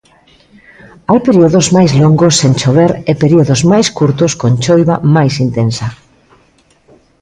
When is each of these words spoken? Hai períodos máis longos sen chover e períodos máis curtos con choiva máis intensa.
Hai 1.09 1.19
períodos 1.27 1.67
máis 1.75 1.91
longos 2.01 2.33
sen 2.41 2.53
chover 2.61 2.91
e 3.11 3.11
períodos 3.23 3.61
máis 3.71 3.87
curtos 3.97 4.31
con 4.41 4.51
choiva 4.63 4.95
máis 5.15 5.33
intensa. 5.45 5.87